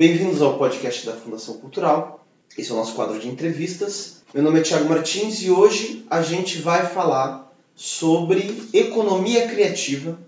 Bem-vindos 0.00 0.40
ao 0.40 0.56
podcast 0.56 1.04
da 1.04 1.12
Fundação 1.12 1.58
Cultural. 1.58 2.26
Esse 2.56 2.70
é 2.70 2.72
o 2.72 2.78
nosso 2.78 2.94
quadro 2.94 3.18
de 3.18 3.28
entrevistas. 3.28 4.22
Meu 4.32 4.42
nome 4.42 4.58
é 4.58 4.62
Thiago 4.62 4.88
Martins 4.88 5.42
e 5.42 5.50
hoje 5.50 6.06
a 6.08 6.22
gente 6.22 6.56
vai 6.56 6.86
falar 6.86 7.52
sobre 7.74 8.66
economia 8.72 9.46
criativa 9.46 10.18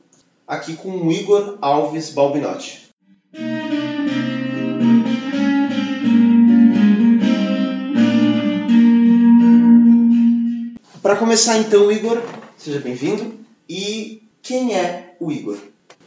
aqui 0.47 0.75
com 0.75 0.91
o 0.91 1.11
Igor 1.11 1.57
Alves 1.63 2.11
Balbinotti. 2.11 2.91
Para 11.01 11.17
começar 11.17 11.57
então, 11.57 11.91
Igor, 11.91 12.21
seja 12.59 12.79
bem-vindo. 12.79 13.37
E 13.67 14.23
quem 14.43 14.75
é 14.75 15.17
o 15.19 15.33
Igor? 15.33 15.57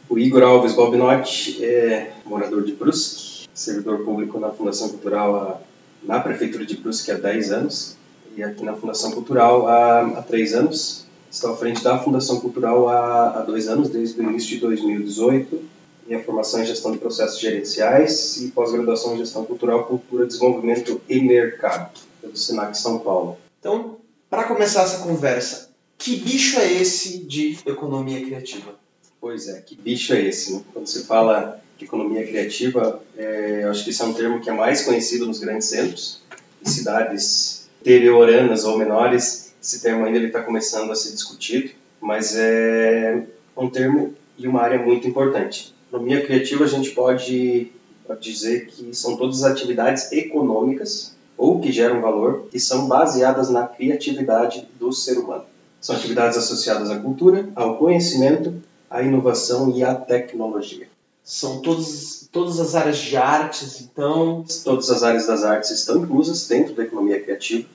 O 0.08 0.16
Igor 0.16 0.44
Alves 0.44 0.72
Balbinotti 0.72 1.64
é 1.64 2.12
morador 2.24 2.62
de 2.62 2.70
Brusque, 2.70 3.35
servidor 3.56 4.04
público 4.04 4.38
na 4.38 4.50
Fundação 4.50 4.90
Cultural, 4.90 5.62
na 6.02 6.20
Prefeitura 6.20 6.64
de 6.64 6.76
Brusque 6.76 7.10
há 7.10 7.14
10 7.14 7.50
anos, 7.50 7.96
e 8.36 8.42
aqui 8.42 8.62
na 8.62 8.74
Fundação 8.74 9.10
Cultural 9.12 9.66
há, 9.66 10.02
há 10.18 10.22
3 10.22 10.54
anos. 10.54 11.06
Estou 11.30 11.52
à 11.52 11.56
frente 11.56 11.82
da 11.82 11.98
Fundação 11.98 12.40
Cultural 12.40 12.88
há, 12.88 13.40
há 13.40 13.42
dois 13.42 13.66
anos, 13.66 13.88
desde 13.88 14.20
o 14.20 14.22
início 14.22 14.50
de 14.50 14.58
2018. 14.58 15.60
Minha 16.06 16.22
formação 16.22 16.62
em 16.62 16.66
gestão 16.66 16.92
de 16.92 16.98
processos 16.98 17.40
gerenciais 17.40 18.40
e 18.40 18.48
pós-graduação 18.52 19.14
em 19.14 19.18
gestão 19.18 19.44
cultural, 19.44 19.84
cultura, 19.86 20.24
desenvolvimento 20.24 21.00
e 21.08 21.20
mercado, 21.20 21.98
pelo 22.20 22.36
Senac 22.36 22.78
São 22.78 23.00
Paulo. 23.00 23.36
Então, 23.58 23.96
para 24.30 24.44
começar 24.44 24.84
essa 24.84 24.98
conversa, 24.98 25.70
que 25.98 26.16
bicho 26.16 26.60
é 26.60 26.72
esse 26.72 27.18
de 27.24 27.58
economia 27.66 28.24
criativa? 28.24 28.74
Pois 29.20 29.48
é, 29.48 29.60
que 29.60 29.74
bicho 29.74 30.12
é 30.12 30.22
esse? 30.22 30.54
Né? 30.54 30.62
Quando 30.72 30.86
se 30.86 31.04
fala 31.04 31.60
de 31.78 31.84
economia 31.84 32.26
criativa, 32.26 33.02
é, 33.16 33.60
eu 33.64 33.70
acho 33.70 33.84
que 33.84 33.90
esse 33.90 34.02
é 34.02 34.04
um 34.04 34.14
termo 34.14 34.40
que 34.40 34.48
é 34.48 34.52
mais 34.52 34.82
conhecido 34.82 35.26
nos 35.26 35.38
grandes 35.40 35.68
centros, 35.68 36.22
em 36.64 36.68
cidades 36.68 37.68
interioranas 37.80 38.64
ou 38.64 38.78
menores, 38.78 39.54
esse 39.62 39.82
termo 39.82 40.04
ainda 40.04 40.18
está 40.18 40.42
começando 40.42 40.90
a 40.90 40.94
ser 40.94 41.12
discutido, 41.12 41.70
mas 42.00 42.36
é 42.36 43.26
um 43.56 43.68
termo 43.68 44.14
e 44.38 44.46
uma 44.46 44.62
área 44.62 44.78
muito 44.78 45.08
importante. 45.08 45.74
Economia 45.88 46.24
criativa 46.24 46.64
a 46.64 46.68
gente 46.68 46.90
pode, 46.90 47.72
pode 48.06 48.20
dizer 48.20 48.66
que 48.66 48.94
são 48.94 49.16
todas 49.16 49.42
as 49.42 49.50
atividades 49.50 50.12
econômicas 50.12 51.16
ou 51.36 51.60
que 51.60 51.72
geram 51.72 52.00
valor 52.00 52.46
que 52.50 52.58
são 52.60 52.86
baseadas 52.86 53.50
na 53.50 53.66
criatividade 53.66 54.68
do 54.78 54.92
ser 54.92 55.18
humano. 55.18 55.44
São 55.80 55.96
atividades 55.96 56.36
associadas 56.36 56.90
à 56.90 56.98
cultura, 56.98 57.48
ao 57.54 57.76
conhecimento 57.76 58.54
a 58.90 59.02
inovação 59.02 59.72
e 59.76 59.82
a 59.82 59.94
tecnologia. 59.94 60.88
São 61.24 61.60
todos, 61.60 62.28
todas 62.30 62.60
as 62.60 62.74
áreas 62.74 62.98
de 62.98 63.16
artes, 63.16 63.80
então? 63.80 64.44
Todas 64.64 64.90
as 64.90 65.02
áreas 65.02 65.26
das 65.26 65.42
artes 65.42 65.70
estão 65.70 65.96
inclusas 65.98 66.46
dentro 66.46 66.74
da 66.74 66.84
economia 66.84 67.20
criativa 67.20 67.66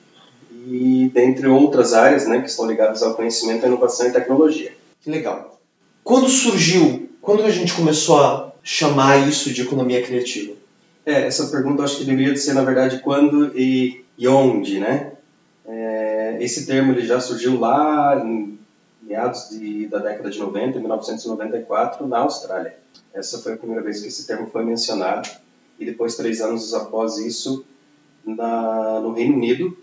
e 0.66 1.10
dentre 1.12 1.48
outras 1.48 1.92
áreas 1.92 2.26
né, 2.26 2.40
que 2.40 2.48
estão 2.48 2.66
ligadas 2.66 3.02
ao 3.02 3.14
conhecimento, 3.14 3.64
à 3.64 3.68
inovação 3.68 4.06
e 4.06 4.12
tecnologia. 4.12 4.72
Que 5.00 5.10
legal. 5.10 5.60
Quando 6.04 6.28
surgiu, 6.28 7.10
quando 7.20 7.42
a 7.42 7.50
gente 7.50 7.74
começou 7.74 8.20
a 8.20 8.52
chamar 8.62 9.28
isso 9.28 9.52
de 9.52 9.62
economia 9.62 10.02
criativa? 10.02 10.54
É, 11.04 11.26
essa 11.26 11.48
pergunta 11.48 11.82
acho 11.82 11.98
que 11.98 12.04
deveria 12.04 12.36
ser, 12.36 12.54
na 12.54 12.62
verdade, 12.62 13.00
quando 13.00 13.56
e, 13.58 14.04
e 14.16 14.28
onde, 14.28 14.78
né? 14.78 15.12
É, 15.66 16.38
esse 16.40 16.66
termo 16.66 16.92
ele 16.92 17.06
já 17.06 17.20
surgiu 17.20 17.58
lá 17.58 18.22
em 18.24 18.58
meados 19.12 19.50
de, 19.50 19.86
da 19.88 19.98
década 19.98 20.30
de 20.30 20.38
90, 20.38 20.78
1994, 20.80 22.06
na 22.06 22.18
Austrália. 22.20 22.76
Essa 23.12 23.38
foi 23.38 23.52
a 23.52 23.56
primeira 23.56 23.82
vez 23.82 24.00
que 24.00 24.08
esse 24.08 24.26
termo 24.26 24.46
foi 24.46 24.64
mencionado. 24.64 25.28
E 25.78 25.84
depois, 25.84 26.16
três 26.16 26.40
anos 26.40 26.72
após 26.72 27.18
isso, 27.18 27.64
na, 28.24 29.00
no 29.00 29.12
Reino 29.12 29.36
Unido, 29.36 29.76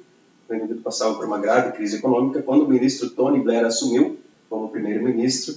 o 0.47 0.51
Reino 0.51 0.65
Unido 0.65 0.81
passava 0.81 1.13
por 1.13 1.25
uma 1.25 1.37
grave 1.37 1.73
crise 1.73 1.97
econômica. 1.97 2.41
Quando 2.41 2.63
o 2.63 2.67
ministro 2.67 3.11
Tony 3.11 3.39
Blair 3.39 3.65
assumiu 3.65 4.17
como 4.49 4.69
primeiro-ministro, 4.69 5.55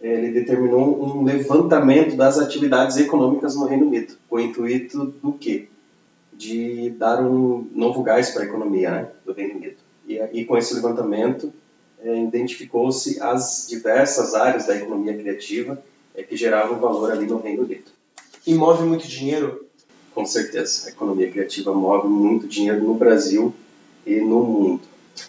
ele 0.00 0.30
determinou 0.30 1.04
um 1.04 1.22
levantamento 1.22 2.16
das 2.16 2.38
atividades 2.38 2.96
econômicas 2.96 3.54
no 3.54 3.66
Reino 3.66 3.86
Unido, 3.86 4.14
com 4.30 4.36
o 4.36 4.40
intuito 4.40 5.14
do 5.22 5.32
quê? 5.34 5.68
De 6.32 6.88
dar 6.98 7.22
um 7.22 7.68
novo 7.74 8.02
gás 8.02 8.30
para 8.30 8.44
a 8.44 8.46
economia 8.46 8.90
né, 8.90 9.08
do 9.26 9.34
Reino 9.34 9.56
Unido. 9.56 9.76
E, 10.08 10.14
e 10.32 10.44
com 10.46 10.56
esse 10.56 10.72
levantamento, 10.74 11.52
é, 12.02 12.22
identificou-se 12.22 13.20
as 13.20 13.66
diversas 13.68 14.34
áreas 14.34 14.66
da 14.66 14.76
economia 14.76 15.16
criativa 15.16 15.82
é, 16.14 16.22
que 16.22 16.36
geravam 16.36 16.78
valor 16.78 17.10
ali 17.10 17.26
no 17.26 17.38
Reino 17.38 17.64
Unido. 17.64 17.90
E 18.46 18.54
move 18.54 18.84
muito 18.84 19.06
dinheiro? 19.06 19.66
Com 20.14 20.24
certeza, 20.26 20.88
a 20.88 20.90
economia 20.90 21.30
criativa 21.30 21.72
move 21.72 22.08
muito 22.08 22.48
dinheiro 22.48 22.82
no 22.82 22.94
Brasil 22.94 23.54
e 24.06 24.16
no 24.16 24.42
mundo. 24.42 24.80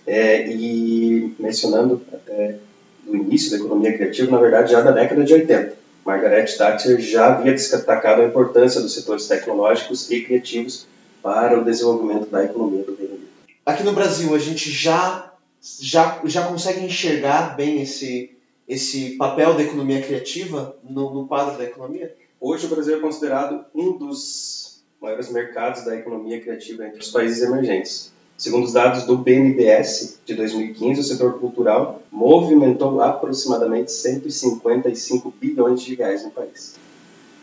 É, 0.07 0.49
e 0.49 1.35
mencionando 1.37 2.01
até 2.11 2.57
o 3.05 3.15
início 3.15 3.51
da 3.51 3.57
economia 3.57 3.93
criativa, 3.93 4.31
na 4.31 4.39
verdade, 4.39 4.71
já 4.71 4.81
da 4.81 4.91
década 4.91 5.23
de 5.23 5.33
80. 5.33 5.81
Margaret 6.05 6.45
Thatcher 6.57 6.99
já 6.99 7.27
havia 7.27 7.51
destacado 7.51 8.21
a 8.21 8.25
importância 8.25 8.81
dos 8.81 8.93
setores 8.93 9.27
tecnológicos 9.27 10.09
e 10.09 10.21
criativos 10.21 10.87
para 11.21 11.59
o 11.59 11.63
desenvolvimento 11.63 12.27
da 12.29 12.43
economia 12.43 12.83
do 12.83 12.95
Reino 12.95 13.13
Unido. 13.13 13.29
Aqui 13.65 13.83
no 13.83 13.93
Brasil, 13.93 14.33
a 14.33 14.39
gente 14.39 14.71
já 14.71 15.30
já, 15.61 16.21
já 16.25 16.47
consegue 16.47 16.83
enxergar 16.83 17.55
bem 17.55 17.81
esse, 17.81 18.31
esse 18.67 19.11
papel 19.11 19.53
da 19.53 19.63
economia 19.63 20.01
criativa 20.01 20.75
no, 20.83 21.13
no 21.13 21.27
quadro 21.27 21.57
da 21.57 21.63
economia? 21.63 22.15
Hoje 22.39 22.65
o 22.65 22.69
Brasil 22.69 22.97
é 22.97 22.99
considerado 22.99 23.63
um 23.73 23.97
dos 23.97 24.81
maiores 24.99 25.31
mercados 25.31 25.83
da 25.83 25.95
economia 25.95 26.41
criativa 26.41 26.87
entre 26.87 26.99
os 26.99 27.09
países 27.09 27.41
emergentes. 27.43 28.11
Segundo 28.37 28.65
os 28.65 28.73
dados 28.73 29.03
do 29.03 29.17
BNDES 29.17 30.19
de 30.25 30.33
2015, 30.33 30.99
o 30.99 31.03
setor 31.03 31.39
cultural 31.39 32.01
movimentou 32.11 32.99
aproximadamente 32.99 33.91
155 33.91 35.31
bilhões 35.39 35.83
de 35.83 35.93
reais 35.93 36.23
no 36.23 36.31
país. 36.31 36.75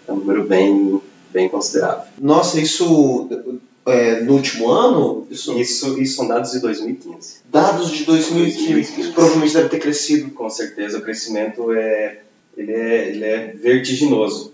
É 0.09 0.13
um 0.13 0.17
número 0.17 0.45
bem, 0.45 1.01
bem 1.31 1.49
considerável. 1.49 2.03
Nossa, 2.21 2.61
isso 2.61 3.29
é, 3.91 4.21
no 4.21 4.35
último 4.35 4.71
ano? 4.71 5.27
Isso, 5.31 5.59
isso, 5.59 6.01
isso 6.01 6.17
são 6.17 6.29
dados 6.29 6.53
de 6.53 6.61
2015. 6.61 7.39
Dados 7.51 7.91
de 7.91 8.05
2015, 8.05 8.73
2015. 8.73 9.13
provavelmente 9.13 9.55
deve 9.55 9.69
ter 9.69 9.79
crescido. 9.79 10.31
Com 10.31 10.49
certeza, 10.51 10.99
o 10.99 11.03
crescimento 11.03 11.73
é, 11.73 12.21
ele 12.57 12.73
é, 12.73 13.09
ele 13.09 13.25
é 13.25 13.47
vertiginoso, 13.55 14.53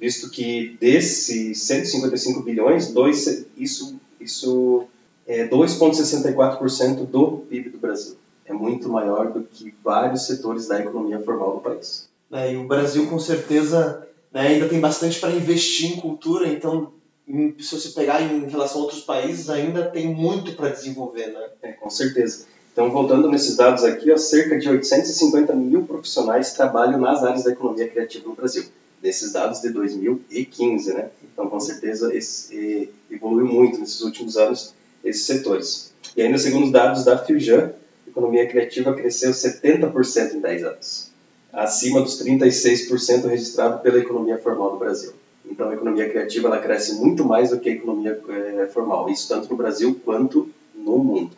visto 0.00 0.30
que 0.30 0.76
desses 0.80 1.60
155 1.60 2.42
bilhões, 2.42 2.92
dois, 2.92 3.46
isso, 3.56 3.96
isso 4.20 4.84
é 5.26 5.46
2,64% 5.46 7.06
do 7.06 7.44
PIB 7.48 7.70
do 7.70 7.78
Brasil. 7.78 8.16
É 8.44 8.52
muito 8.52 8.88
maior 8.88 9.32
do 9.32 9.42
que 9.42 9.74
vários 9.82 10.26
setores 10.26 10.66
da 10.66 10.80
economia 10.80 11.20
formal 11.20 11.54
do 11.54 11.60
país. 11.60 12.08
É, 12.30 12.52
e 12.52 12.56
o 12.56 12.66
Brasil, 12.66 13.06
com 13.06 13.18
certeza, 13.18 14.06
né, 14.32 14.48
ainda 14.48 14.68
tem 14.68 14.80
bastante 14.80 15.20
para 15.20 15.32
investir 15.32 15.92
em 15.92 16.00
cultura, 16.00 16.48
então 16.48 16.92
se 17.26 17.74
você 17.74 17.88
pegar 17.90 18.20
em 18.20 18.48
relação 18.48 18.80
a 18.80 18.84
outros 18.84 19.02
países, 19.02 19.48
ainda 19.48 19.84
tem 19.84 20.12
muito 20.12 20.54
para 20.54 20.70
desenvolver, 20.70 21.28
né? 21.28 21.48
É, 21.62 21.72
com 21.72 21.88
certeza. 21.88 22.46
Então, 22.72 22.90
voltando 22.90 23.28
nesses 23.28 23.56
dados 23.56 23.84
aqui, 23.84 24.10
ó, 24.10 24.16
cerca 24.16 24.58
de 24.58 24.68
850 24.68 25.54
mil 25.54 25.84
profissionais 25.84 26.54
trabalham 26.54 26.98
nas 26.98 27.22
áreas 27.22 27.44
da 27.44 27.52
economia 27.52 27.88
criativa 27.88 28.28
no 28.28 28.34
Brasil. 28.34 28.64
Desses 29.00 29.32
dados 29.32 29.60
de 29.60 29.70
2015, 29.70 30.94
né? 30.94 31.10
Então, 31.32 31.48
com 31.48 31.60
certeza, 31.60 32.14
esse, 32.14 32.88
evoluiu 33.10 33.46
muito 33.46 33.78
nesses 33.78 34.00
últimos 34.00 34.36
anos 34.36 34.74
esses 35.04 35.24
setores. 35.24 35.92
E 36.16 36.22
ainda, 36.22 36.38
segundo 36.38 36.66
os 36.66 36.72
dados 36.72 37.04
da 37.04 37.18
Firjan, 37.18 37.72
a 38.06 38.10
economia 38.10 38.46
criativa 38.46 38.94
cresceu 38.94 39.32
70% 39.32 40.34
em 40.34 40.40
10 40.40 40.64
anos, 40.64 41.10
acima 41.52 42.00
dos 42.00 42.22
36% 42.22 43.26
registrado 43.26 43.80
pela 43.80 43.98
economia 43.98 44.38
formal 44.38 44.72
do 44.72 44.78
Brasil. 44.78 45.12
Então, 45.52 45.68
a 45.68 45.74
economia 45.74 46.08
criativa 46.08 46.48
ela 46.48 46.58
cresce 46.58 46.94
muito 46.94 47.26
mais 47.26 47.50
do 47.50 47.60
que 47.60 47.68
a 47.68 47.72
economia 47.72 48.18
é, 48.26 48.66
formal, 48.72 49.10
isso 49.10 49.28
tanto 49.28 49.50
no 49.50 49.56
Brasil 49.56 50.00
quanto 50.02 50.48
no 50.74 50.96
mundo. 50.96 51.30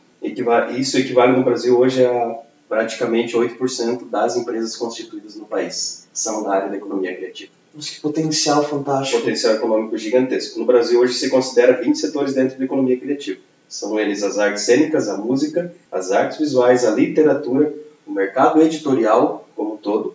Isso 0.79 0.97
equivale 0.97 1.37
no 1.37 1.43
Brasil 1.43 1.77
hoje 1.77 2.07
a 2.07 2.39
praticamente 2.69 3.37
8% 3.37 4.09
das 4.09 4.37
empresas 4.37 4.77
constituídas 4.77 5.35
no 5.35 5.47
país 5.47 6.07
são 6.13 6.45
da 6.45 6.55
área 6.55 6.69
da 6.69 6.77
economia 6.77 7.15
criativa. 7.15 7.51
Mas 7.75 7.91
que 7.91 8.01
potencial 8.01 8.63
fantástico. 8.63 9.19
Potencial 9.19 9.55
econômico 9.55 9.99
gigantesco. 9.99 10.61
No 10.61 10.65
Brasil 10.65 11.01
hoje 11.01 11.15
se 11.15 11.29
considera 11.29 11.83
20 11.83 11.99
setores 11.99 12.35
dentro 12.35 12.57
da 12.57 12.65
economia 12.65 12.97
criativa. 12.97 13.41
São 13.69 13.99
eles 13.99 14.23
as 14.23 14.39
artes 14.39 14.63
cênicas, 14.63 15.09
a 15.09 15.19
música, 15.19 15.75
as 15.91 16.13
artes 16.13 16.39
visuais, 16.39 16.85
a 16.85 16.93
literatura, 16.93 17.75
o 18.07 18.13
mercado 18.13 18.63
editorial 18.63 19.49
como 19.57 19.75
um 19.75 19.77
todo, 19.77 20.14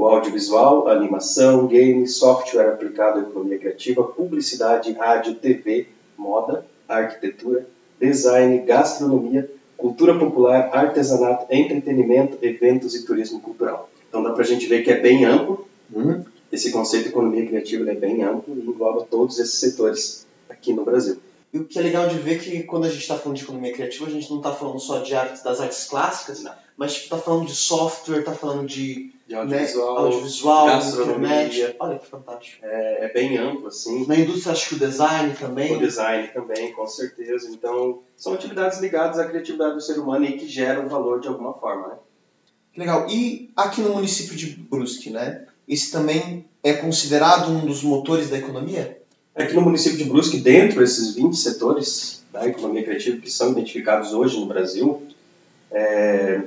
o 0.00 0.08
audiovisual, 0.08 0.88
animação, 0.88 1.66
games, 1.66 2.16
software 2.16 2.70
aplicado 2.70 3.18
à 3.18 3.22
economia 3.22 3.58
criativa, 3.58 4.02
publicidade, 4.02 4.92
rádio, 4.92 5.34
TV, 5.34 5.88
moda, 6.16 6.64
arquitetura, 6.88 7.66
design, 8.00 8.60
gastronomia, 8.60 9.50
cultura 9.76 10.18
popular, 10.18 10.70
artesanato, 10.72 11.44
entretenimento, 11.50 12.38
eventos 12.40 12.94
e 12.94 13.04
turismo 13.04 13.40
cultural. 13.40 13.90
Então 14.08 14.22
dá 14.22 14.30
para 14.30 14.42
a 14.42 14.46
gente 14.46 14.66
ver 14.66 14.82
que 14.82 14.90
é 14.90 14.98
bem 14.98 15.26
amplo, 15.26 15.68
hum, 15.94 16.24
esse 16.50 16.70
conceito 16.70 17.04
de 17.04 17.08
economia 17.10 17.46
criativa 17.46 17.90
é 17.90 17.94
bem 17.94 18.22
amplo 18.22 18.56
e 18.56 18.60
engloba 18.60 19.04
todos 19.04 19.38
esses 19.38 19.60
setores 19.60 20.26
aqui 20.48 20.72
no 20.72 20.82
Brasil. 20.82 21.18
E 21.52 21.58
o 21.58 21.64
que 21.64 21.78
é 21.78 21.82
legal 21.82 22.08
de 22.08 22.16
ver 22.18 22.36
é 22.36 22.38
que 22.38 22.62
quando 22.62 22.84
a 22.84 22.88
gente 22.88 23.00
está 23.02 23.16
falando 23.18 23.36
de 23.36 23.42
economia 23.42 23.72
criativa, 23.72 24.06
a 24.06 24.10
gente 24.10 24.30
não 24.30 24.36
está 24.38 24.52
falando 24.54 24.78
só 24.78 24.98
de 25.00 25.14
artes, 25.14 25.42
das 25.42 25.60
artes 25.60 25.84
clássicas, 25.86 26.42
Não. 26.44 26.52
mas 26.76 26.92
está 26.92 27.18
falando 27.18 27.46
de 27.46 27.54
software, 27.56 28.20
está 28.20 28.32
falando 28.32 28.68
de 28.68 29.12
De 29.26 29.34
né, 29.34 29.40
audiovisual, 29.40 29.98
audiovisual 29.98 30.66
gastronomia. 30.68 31.44
internet. 31.46 31.76
Olha 31.80 31.98
que 31.98 32.06
fantástico. 32.06 32.64
é, 32.64 33.06
é 33.06 33.12
bem 33.12 33.36
amplo, 33.36 33.66
assim. 33.66 34.06
Na 34.06 34.14
indústria, 34.14 34.52
acho 34.52 34.68
que 34.68 34.74
o 34.76 34.78
design 34.78 35.34
também. 35.34 35.76
O 35.76 35.80
design 35.80 36.28
também, 36.28 36.72
com 36.72 36.86
certeza. 36.86 37.48
Então, 37.50 37.98
são 38.16 38.34
atividades 38.34 38.78
ligadas 38.78 39.18
à 39.18 39.24
criatividade 39.26 39.74
do 39.74 39.80
ser 39.80 39.98
humano 39.98 40.24
e 40.26 40.38
que 40.38 40.46
geram 40.46 40.88
valor 40.88 41.20
de 41.20 41.26
alguma 41.26 41.52
forma, 41.54 41.88
né? 41.88 41.94
Que 42.72 42.78
Legal. 42.78 43.08
E 43.10 43.50
aqui 43.56 43.80
no 43.80 43.94
município 43.94 44.36
de 44.36 44.46
Brusque, 44.54 45.10
né? 45.10 45.46
Esse 45.66 45.90
também 45.90 46.44
é 46.62 46.74
considerado 46.74 47.50
um 47.50 47.66
dos 47.66 47.82
motores 47.82 48.30
da 48.30 48.38
economia? 48.38 48.99
Aqui 49.40 49.54
no 49.54 49.62
município 49.62 49.96
de 49.96 50.04
Brusque, 50.04 50.36
dentro 50.36 50.80
desses 50.80 51.14
20 51.14 51.34
setores 51.34 52.22
da 52.30 52.46
economia 52.46 52.84
criativa 52.84 53.16
que 53.16 53.30
são 53.30 53.52
identificados 53.52 54.12
hoje 54.12 54.38
no 54.38 54.44
Brasil, 54.44 55.02
é, 55.72 56.42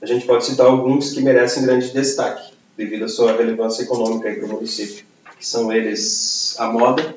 a 0.00 0.06
gente 0.06 0.24
pode 0.24 0.46
citar 0.46 0.66
alguns 0.66 1.12
que 1.12 1.20
merecem 1.20 1.64
grande 1.64 1.92
destaque 1.92 2.54
devido 2.78 3.04
à 3.04 3.08
sua 3.08 3.36
relevância 3.36 3.82
econômica 3.82 4.32
para 4.32 4.46
o 4.46 4.48
município, 4.48 5.04
que 5.38 5.46
são 5.46 5.70
eles 5.70 6.58
a 6.58 6.72
moda 6.72 7.14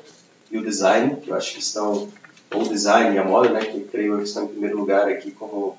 e 0.50 0.58
o 0.58 0.62
design, 0.62 1.16
que 1.22 1.30
eu 1.30 1.34
acho 1.34 1.54
que 1.54 1.60
estão, 1.60 2.10
ou 2.52 2.62
o 2.62 2.68
design 2.68 3.16
e 3.16 3.18
a 3.18 3.24
moda, 3.24 3.48
né, 3.48 3.64
que 3.64 3.80
creio 3.84 4.18
que 4.18 4.24
estão 4.24 4.44
em 4.44 4.48
primeiro 4.48 4.76
lugar 4.76 5.08
aqui 5.08 5.30
como, 5.30 5.78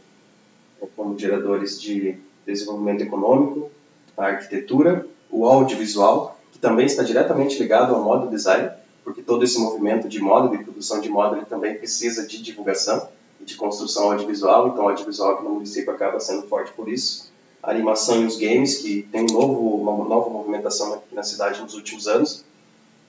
como 0.95 1.19
geradores 1.19 1.79
de 1.79 2.17
desenvolvimento 2.47 3.03
econômico, 3.03 3.69
a 4.17 4.25
arquitetura, 4.25 5.05
o 5.29 5.45
audiovisual, 5.45 6.39
que 6.51 6.57
também 6.57 6.87
está 6.87 7.03
diretamente 7.03 7.59
ligado 7.61 7.93
ao 7.93 8.03
moda 8.03 8.25
e 8.25 8.29
design, 8.31 8.71
porque 9.09 9.23
todo 9.23 9.43
esse 9.43 9.57
movimento 9.57 10.07
de 10.07 10.19
moda, 10.19 10.55
de 10.55 10.63
produção 10.63 11.01
de 11.01 11.09
moda, 11.09 11.35
ele 11.35 11.47
também 11.47 11.73
precisa 11.73 12.27
de 12.27 12.39
divulgação 12.43 13.09
e 13.41 13.43
de 13.43 13.55
construção 13.55 14.11
audiovisual, 14.11 14.67
então 14.67 14.85
o 14.85 14.89
audiovisual 14.89 15.31
aqui 15.31 15.43
no 15.43 15.49
município 15.49 15.91
acaba 15.91 16.19
sendo 16.19 16.43
forte 16.43 16.71
por 16.73 16.87
isso. 16.87 17.31
A 17.63 17.71
animação 17.71 18.21
e 18.21 18.25
os 18.25 18.37
games, 18.37 18.77
que 18.77 19.01
tem 19.11 19.23
um 19.23 19.33
novo, 19.33 19.77
uma 19.77 20.07
nova 20.07 20.29
movimentação 20.29 20.93
aqui 20.93 21.15
na 21.15 21.23
cidade 21.23 21.59
nos 21.59 21.73
últimos 21.73 22.07
anos. 22.07 22.45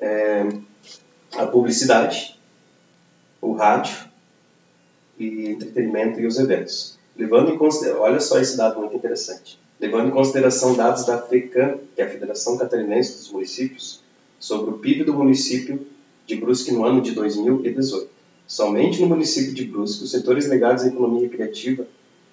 É, 0.00 0.49
a 1.37 1.47
publicidade, 1.47 2.41
o 3.38 3.52
rádio 3.52 4.08
e 5.19 5.50
entretenimento 5.50 6.19
e 6.19 6.26
os 6.26 6.38
eventos. 6.38 6.99
Levando 7.14 7.50
em 7.50 7.58
consideração, 7.58 8.02
olha 8.02 8.20
só 8.20 8.38
esse 8.41 8.56
dado 8.56 8.81
muito 8.81 8.97
interessante. 8.97 9.61
Levando 9.79 10.08
em 10.08 10.12
consideração 10.12 10.75
dados 10.75 11.05
da 11.05 11.20
FECAM, 11.20 11.76
que 11.94 12.00
é 12.00 12.06
a 12.06 12.11
Federação 12.11 12.56
Catarinense 12.56 13.19
dos 13.19 13.31
Municípios, 13.31 14.00
sobre 14.38 14.70
o 14.70 14.79
PIB 14.79 15.05
do 15.05 15.12
município 15.12 15.87
de 16.30 16.36
Brusque 16.36 16.72
no 16.72 16.84
ano 16.84 17.00
de 17.00 17.12
2018. 17.12 18.08
Somente 18.46 19.00
no 19.00 19.08
município 19.08 19.52
de 19.52 19.64
Brusque, 19.64 20.04
os 20.04 20.10
setores 20.10 20.46
ligados 20.46 20.84
à 20.84 20.88
economia 20.88 21.28
criativa 21.28 21.86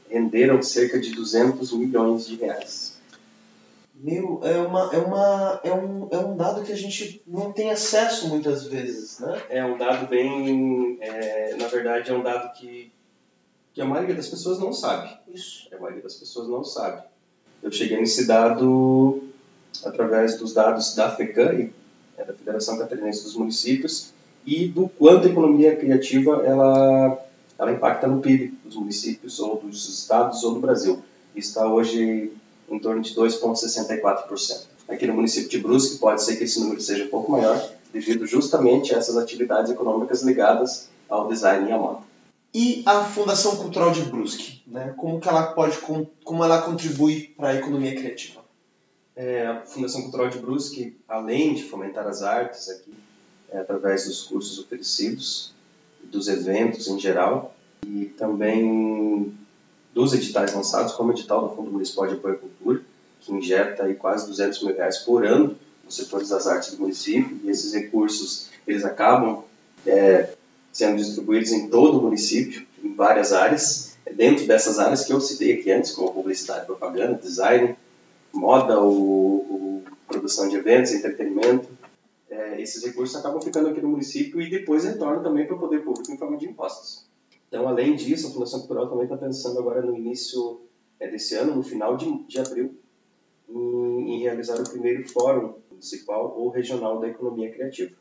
renderam 0.09 0.61
cerca 0.61 0.99
de 0.99 1.11
200 1.11 1.71
milhões 1.73 2.27
de 2.27 2.35
reais. 2.35 2.97
Meu, 3.95 4.39
é, 4.43 4.57
uma, 4.59 4.89
é, 4.93 4.97
uma, 4.97 5.61
é, 5.63 5.73
um, 5.73 6.07
é 6.11 6.17
um 6.17 6.37
dado 6.37 6.63
que 6.63 6.71
a 6.71 6.75
gente 6.75 7.21
não 7.25 7.51
tem 7.51 7.71
acesso 7.71 8.27
muitas 8.27 8.65
vezes, 8.67 9.19
né? 9.19 9.41
É 9.49 9.65
um 9.65 9.75
dado 9.75 10.07
bem, 10.07 10.99
é, 11.01 11.55
na 11.55 11.67
verdade, 11.67 12.11
é 12.11 12.13
um 12.13 12.21
dado 12.21 12.53
que, 12.53 12.91
que 13.73 13.81
a 13.81 13.85
maioria 13.85 14.13
das 14.13 14.27
pessoas 14.27 14.59
não 14.59 14.71
sabe. 14.71 15.17
Isso. 15.33 15.67
A 15.73 15.79
maioria 15.79 16.03
das 16.03 16.15
pessoas 16.15 16.47
não 16.47 16.63
sabe. 16.63 17.01
Eu 17.61 17.71
cheguei 17.71 17.99
nesse 17.99 18.27
dado 18.27 19.23
através 19.83 20.37
dos 20.37 20.53
dados 20.53 20.95
da 20.95 21.15
FECAM, 21.15 21.71
e, 22.17 22.21
é, 22.21 22.25
da 22.25 22.33
Federação 22.33 22.77
Catarinense 22.77 23.23
dos 23.23 23.35
Municípios, 23.35 24.13
e 24.45 24.67
do 24.67 24.87
quanto 24.87 25.27
a 25.27 25.29
economia 25.29 25.75
criativa 25.75 26.41
ela, 26.45 27.25
ela 27.59 27.71
impacta 27.71 28.07
no 28.07 28.21
PIB 28.21 28.57
dos 28.63 28.75
municípios, 28.75 29.39
ou 29.39 29.57
dos 29.57 29.87
estados, 29.89 30.43
ou 30.43 30.53
do 30.53 30.59
Brasil. 30.59 31.01
Está 31.35 31.67
hoje 31.67 32.31
em 32.69 32.79
torno 32.79 33.01
de 33.01 33.13
2,64%. 33.13 34.65
Aqui 34.87 35.05
no 35.05 35.13
município 35.13 35.49
de 35.49 35.59
Brusque 35.59 35.97
pode 35.97 36.23
ser 36.23 36.37
que 36.37 36.45
esse 36.45 36.59
número 36.61 36.81
seja 36.81 37.03
um 37.03 37.09
pouco 37.09 37.31
maior, 37.31 37.61
devido 37.91 38.25
justamente 38.25 38.95
a 38.95 38.97
essas 38.97 39.17
atividades 39.17 39.71
econômicas 39.71 40.23
ligadas 40.23 40.89
ao 41.09 41.27
design 41.27 41.69
e 41.69 41.73
à 41.73 41.77
moda. 41.77 41.99
E 42.53 42.83
a 42.85 43.03
Fundação 43.03 43.57
Cultural 43.57 43.91
de 43.91 44.01
Brusque, 44.03 44.61
né? 44.65 44.93
Como 44.97 45.19
que 45.19 45.27
ela 45.27 45.47
pode, 45.47 45.77
como 46.23 46.43
ela 46.43 46.61
contribui 46.61 47.33
para 47.37 47.49
a 47.49 47.55
economia 47.55 47.95
criativa? 47.95 48.46
É, 49.17 49.47
a 49.47 49.61
Fundação 49.61 50.03
Cultural 50.03 50.29
de 50.29 50.37
Brusque, 50.37 50.95
além 51.07 51.55
de 51.55 51.63
fomentar 51.63 52.05
as 52.05 52.21
artes 52.21 52.69
aqui, 52.69 52.93
é, 53.49 53.57
através 53.57 54.05
dos 54.05 54.21
cursos 54.21 54.59
oferecidos, 54.59 55.51
dos 56.03 56.27
eventos 56.27 56.87
em 56.87 56.99
geral, 56.99 57.55
e 57.83 58.05
também 58.15 59.35
dos 59.91 60.13
editais 60.13 60.53
lançados, 60.53 60.93
como 60.93 61.09
o 61.09 61.13
edital 61.13 61.47
do 61.47 61.55
Fundo 61.55 61.71
Municipal 61.71 62.05
de 62.05 62.13
Apoio 62.13 62.35
à 62.35 62.37
Cultura, 62.37 62.81
que 63.21 63.33
injeta 63.33 63.85
aí 63.85 63.95
quase 63.95 64.27
200 64.27 64.61
mil 64.61 64.75
reais 64.75 64.99
por 64.99 65.25
ano 65.25 65.57
nos 65.83 65.95
setores 65.95 66.29
das 66.29 66.45
artes 66.45 66.75
do 66.75 66.79
município, 66.79 67.39
e 67.43 67.49
esses 67.49 67.73
recursos 67.73 68.49
eles 68.67 68.85
acabam 68.85 69.43
é, 69.83 70.29
sendo 70.71 70.97
distribuídos 70.97 71.51
em 71.51 71.69
todo 71.69 71.97
o 71.97 72.03
município, 72.03 72.67
em 72.83 72.93
várias 72.93 73.33
áreas, 73.33 73.97
é 74.05 74.13
dentro 74.13 74.45
dessas 74.45 74.77
áreas 74.77 75.03
que 75.05 75.11
eu 75.11 75.19
citei 75.19 75.53
aqui 75.53 75.71
antes, 75.71 75.91
como 75.91 76.13
publicidade, 76.13 76.67
propaganda, 76.67 77.15
design, 77.15 77.75
moda, 78.33 78.81
o, 78.81 79.37
o 79.37 79.83
produção 80.07 80.47
de 80.47 80.55
eventos, 80.55 80.93
entretenimento. 80.93 81.67
É, 82.29 82.61
esses 82.61 82.83
recursos 82.83 83.15
acabam 83.15 83.41
ficando 83.41 83.69
aqui 83.69 83.81
no 83.81 83.89
município 83.89 84.41
e 84.41 84.49
depois 84.49 84.83
retornam 84.83 85.23
também 85.23 85.45
para 85.45 85.55
o 85.55 85.59
poder 85.59 85.83
público 85.83 86.11
em 86.11 86.17
forma 86.17 86.37
de 86.37 86.45
impostos. 86.45 87.05
Então, 87.47 87.67
além 87.67 87.95
disso, 87.95 88.27
a 88.27 88.31
Fundação 88.31 88.59
Cultural 88.59 88.89
também 88.89 89.05
está 89.05 89.15
pensando 89.15 89.59
agora 89.59 89.81
no 89.81 89.95
início 89.95 90.61
é, 90.99 91.07
desse 91.09 91.35
ano, 91.35 91.55
no 91.55 91.63
final 91.63 91.95
de, 91.95 92.23
de 92.25 92.39
abril, 92.39 92.75
em, 93.49 94.15
em 94.15 94.19
realizar 94.21 94.59
o 94.59 94.69
primeiro 94.69 95.07
fórum 95.07 95.53
municipal 95.71 96.35
ou 96.37 96.49
regional 96.49 96.99
da 96.99 97.07
economia 97.07 97.51
criativa, 97.51 97.91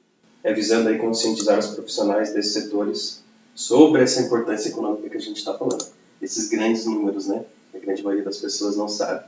é, 0.42 0.52
visando 0.52 0.88
aí 0.88 0.98
conscientizar 0.98 1.58
os 1.58 1.68
profissionais 1.68 2.32
desses 2.32 2.52
setores 2.52 3.24
sobre 3.54 4.02
essa 4.02 4.20
importância 4.22 4.68
econômica 4.68 5.08
que 5.08 5.16
a 5.16 5.20
gente 5.20 5.36
está 5.36 5.56
falando, 5.56 5.86
esses 6.20 6.48
grandes 6.48 6.84
números, 6.84 7.26
né? 7.28 7.44
A 7.74 7.78
grande 7.78 8.02
maioria 8.02 8.24
das 8.24 8.38
pessoas 8.38 8.76
não 8.76 8.88
sabe. 8.88 9.26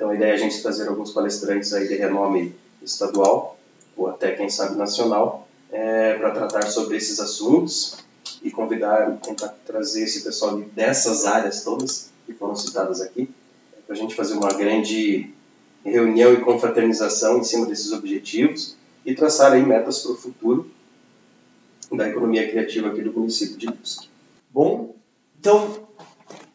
Então 0.00 0.08
a 0.08 0.14
ideia 0.14 0.30
é 0.30 0.34
a 0.34 0.38
gente 0.38 0.62
trazer 0.62 0.88
alguns 0.88 1.10
palestrantes 1.10 1.74
aí 1.74 1.86
de 1.86 1.94
renome 1.94 2.54
estadual 2.82 3.58
ou 3.94 4.08
até 4.08 4.32
quem 4.32 4.48
sabe 4.48 4.74
nacional 4.74 5.46
é, 5.70 6.14
para 6.14 6.30
tratar 6.30 6.62
sobre 6.70 6.96
esses 6.96 7.20
assuntos 7.20 7.98
e 8.42 8.50
convidar, 8.50 9.18
tentar 9.22 9.48
trazer 9.66 10.04
esse 10.04 10.24
pessoal 10.24 10.56
de- 10.56 10.64
dessas 10.70 11.26
áreas 11.26 11.62
todas 11.62 12.08
que 12.24 12.32
foram 12.32 12.56
citadas 12.56 13.02
aqui 13.02 13.28
para 13.86 13.94
a 13.94 13.98
gente 13.98 14.14
fazer 14.14 14.32
uma 14.32 14.50
grande 14.54 15.28
reunião 15.84 16.32
e 16.32 16.40
confraternização 16.40 17.36
em 17.36 17.44
cima 17.44 17.66
desses 17.66 17.92
objetivos 17.92 18.76
e 19.04 19.14
traçar 19.14 19.52
aí 19.52 19.62
metas 19.62 19.98
para 19.98 20.12
o 20.12 20.16
futuro 20.16 20.70
da 21.92 22.08
economia 22.08 22.48
criativa 22.48 22.88
aqui 22.88 23.02
do 23.02 23.12
município 23.12 23.58
de 23.58 23.66
Brusque. 23.66 24.08
Bom, 24.50 24.94
então 25.38 25.86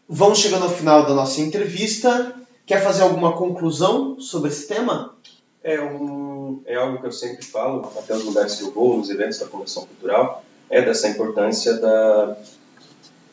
vamos 0.09 0.39
chegando 0.39 0.63
ao 0.63 0.73
final 0.73 1.05
da 1.05 1.13
nossa 1.13 1.41
entrevista. 1.41 2.41
Quer 2.65 2.81
fazer 2.81 3.03
alguma 3.03 3.33
conclusão 3.33 4.19
sobre 4.19 4.49
esse 4.49 4.67
tema? 4.67 5.15
É, 5.63 5.81
um, 5.81 6.61
é 6.65 6.75
algo 6.75 6.99
que 6.99 7.07
eu 7.07 7.11
sempre 7.11 7.45
falo, 7.45 7.91
até 7.97 8.15
os 8.15 8.23
lugares 8.23 8.55
que 8.55 8.63
eu 8.63 8.71
vou, 8.71 8.97
nos 8.97 9.09
eventos 9.09 9.39
da 9.39 9.47
Convenção 9.47 9.85
Cultural, 9.85 10.43
é 10.69 10.81
dessa 10.81 11.07
importância 11.07 11.73
da, 11.75 12.37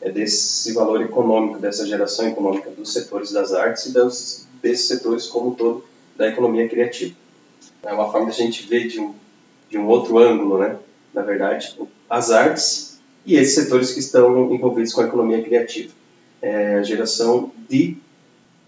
é 0.01 0.09
desse 0.09 0.73
valor 0.73 1.01
econômico, 1.01 1.59
dessa 1.59 1.85
geração 1.85 2.27
econômica 2.27 2.69
dos 2.71 2.91
setores 2.93 3.31
das 3.31 3.53
artes 3.53 3.85
e 3.85 3.93
desses 4.61 4.87
setores 4.87 5.27
como 5.27 5.49
um 5.49 5.53
todo 5.55 5.83
da 6.15 6.27
economia 6.27 6.67
criativa. 6.67 7.15
É 7.81 7.93
uma 7.93 8.11
forma 8.11 8.29
de 8.29 8.41
a 8.41 8.45
gente 8.45 8.67
ver 8.67 8.87
de 8.87 8.99
um, 8.99 9.13
de 9.69 9.77
um 9.77 9.87
outro 9.87 10.17
ângulo, 10.17 10.59
né? 10.59 10.77
na 11.13 11.21
verdade, 11.21 11.77
as 12.09 12.31
artes 12.31 12.99
e 13.25 13.35
esses 13.35 13.55
setores 13.55 13.91
que 13.91 13.99
estão 13.99 14.53
envolvidos 14.53 14.93
com 14.93 15.01
a 15.01 15.05
economia 15.05 15.41
criativa. 15.43 15.93
É 16.41 16.75
a 16.75 16.83
geração 16.83 17.51
de, 17.69 17.97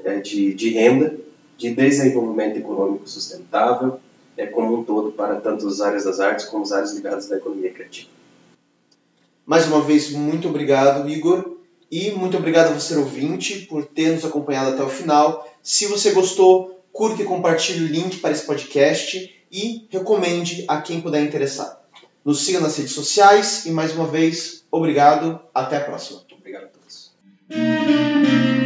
é, 0.05 0.19
de, 0.19 0.53
de 0.53 0.69
renda 0.69 1.17
de 1.57 1.73
desenvolvimento 1.73 2.57
econômico 2.57 3.07
sustentável, 3.07 3.99
é 4.37 4.45
como 4.45 4.79
um 4.79 4.83
todo 4.83 5.11
para 5.11 5.35
tanto 5.37 5.67
as 5.67 5.79
áreas 5.79 6.03
das 6.03 6.19
artes 6.19 6.45
como 6.45 6.63
as 6.63 6.71
áreas 6.71 6.93
ligadas 6.93 7.31
à 7.31 7.37
economia 7.37 7.71
criativa. 7.71 8.09
Mais 9.45 9.67
uma 9.67 9.81
vez, 9.81 10.11
muito 10.11 10.49
obrigado, 10.49 11.07
Igor. 11.09 11.55
E 11.89 12.11
muito 12.11 12.35
obrigado 12.35 12.71
a 12.71 12.73
você, 12.73 12.95
ouvinte, 12.95 13.59
por 13.67 13.85
ter 13.85 14.11
nos 14.11 14.25
acompanhado 14.25 14.71
até 14.71 14.83
o 14.83 14.89
final. 14.89 15.47
Se 15.61 15.85
você 15.85 16.11
gostou, 16.11 16.83
curta 16.91 17.21
e 17.21 17.25
compartilhe 17.25 17.85
o 17.85 17.87
link 17.87 18.17
para 18.17 18.31
esse 18.31 18.45
podcast 18.45 19.33
e 19.51 19.85
recomende 19.89 20.65
a 20.67 20.81
quem 20.81 20.99
puder 20.99 21.23
interessar. 21.23 21.79
Nos 22.25 22.43
siga 22.43 22.59
nas 22.59 22.75
redes 22.75 22.93
sociais 22.93 23.65
e, 23.67 23.71
mais 23.71 23.93
uma 23.93 24.07
vez, 24.07 24.65
obrigado. 24.71 25.39
Até 25.53 25.77
a 25.77 25.81
próxima. 25.81 26.21
Obrigado 26.37 26.63
a 26.63 26.67
todos. 26.67 28.64